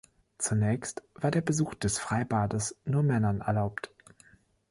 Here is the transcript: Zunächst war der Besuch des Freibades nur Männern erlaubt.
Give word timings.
Zunächst 0.39 1.03
war 1.13 1.29
der 1.29 1.41
Besuch 1.41 1.75
des 1.75 1.99
Freibades 1.99 2.75
nur 2.85 3.03
Männern 3.03 3.41
erlaubt. 3.41 3.91